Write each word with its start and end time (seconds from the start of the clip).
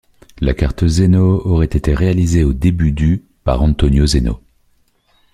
La 0.39 0.55
carte 0.55 0.87
Zeno 0.87 1.45
aurait 1.45 1.67
été 1.67 1.93
réalisée 1.93 2.43
au 2.43 2.53
début 2.53 2.91
du 2.91 3.23
par 3.43 3.61
Antonio 3.61 4.07
Zeno. 4.07 4.41